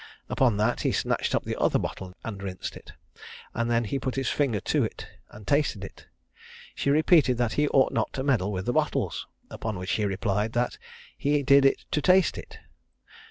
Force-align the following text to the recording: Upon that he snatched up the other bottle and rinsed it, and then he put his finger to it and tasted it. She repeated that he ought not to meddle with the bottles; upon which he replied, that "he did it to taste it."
Upon 0.29 0.57
that 0.57 0.81
he 0.81 0.91
snatched 0.91 1.35
up 1.35 1.43
the 1.45 1.55
other 1.57 1.77
bottle 1.77 2.15
and 2.23 2.41
rinsed 2.41 2.75
it, 2.75 2.93
and 3.53 3.69
then 3.69 3.83
he 3.83 3.99
put 3.99 4.15
his 4.15 4.29
finger 4.29 4.59
to 4.61 4.83
it 4.83 5.07
and 5.29 5.45
tasted 5.45 5.83
it. 5.83 6.07
She 6.73 6.89
repeated 6.89 7.37
that 7.37 7.53
he 7.53 7.67
ought 7.67 7.93
not 7.93 8.11
to 8.13 8.23
meddle 8.23 8.51
with 8.51 8.65
the 8.65 8.73
bottles; 8.73 9.27
upon 9.51 9.77
which 9.77 9.91
he 9.91 10.05
replied, 10.05 10.53
that 10.53 10.79
"he 11.15 11.43
did 11.43 11.65
it 11.65 11.85
to 11.91 12.01
taste 12.01 12.39
it." 12.39 12.57